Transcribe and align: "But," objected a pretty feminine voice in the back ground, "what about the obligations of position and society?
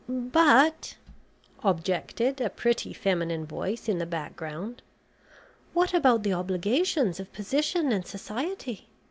"But," 0.09 0.95
objected 1.63 2.41
a 2.41 2.49
pretty 2.49 2.91
feminine 2.91 3.45
voice 3.45 3.87
in 3.87 3.99
the 3.99 4.07
back 4.07 4.35
ground, 4.35 4.81
"what 5.73 5.93
about 5.93 6.23
the 6.23 6.33
obligations 6.33 7.19
of 7.19 7.31
position 7.31 7.91
and 7.91 8.03
society? 8.07 8.87